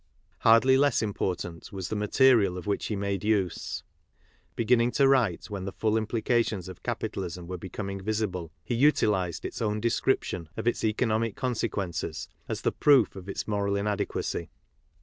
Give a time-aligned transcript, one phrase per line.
[0.39, 3.83] Hardly less important was the material of which he made use.
[4.55, 9.45] Be ginning to write when the full implications of capitalism were becoming visible, he utilized
[9.45, 14.49] its own description of its economic consequences as the proof of its moral inadequacy.